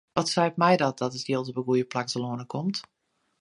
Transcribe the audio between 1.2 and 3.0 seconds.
jild op it goede plak telâne komt?